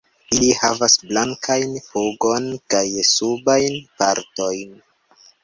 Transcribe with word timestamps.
Ili 0.35 0.45
havas 0.59 0.95
blankajn 1.09 1.75
pugon 1.89 2.49
kaj 2.75 2.81
subajn 3.11 3.79
partojn. 4.01 4.75